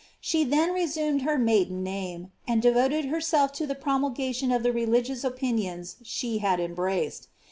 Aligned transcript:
She 0.19 0.43
then 0.43 0.73
resumed 0.73 1.21
her 1.21 1.37
maiden 1.37 1.83
name, 1.83 2.31
and 2.47 2.59
devoted 2.59 3.05
herself 3.05 3.51
to 3.53 3.67
the 3.67 3.75
promulgation 3.75 4.51
of 4.51 4.63
the 4.63 4.73
religious 4.73 5.23
opinions 5.23 5.97
she 6.01 6.39
had 6.39 6.59
embraced. 6.59 7.27